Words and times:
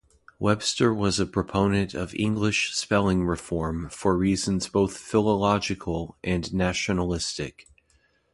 Webster 0.39 0.91
was 0.95 1.19
a 1.19 1.27
proponent 1.27 1.93
of 1.93 2.15
English 2.15 2.73
spelling 2.73 3.23
reform 3.23 3.87
for 3.91 4.17
reasons 4.17 4.67
both 4.67 4.97
philological 4.97 6.17
and 6.23 6.51
nationalistic. 6.55 7.67